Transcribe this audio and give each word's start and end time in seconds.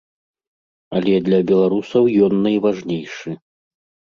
Але 0.99 1.13
для 1.27 1.39
беларусаў 1.51 2.03
ён 2.29 2.33
найважнейшы. 2.49 3.29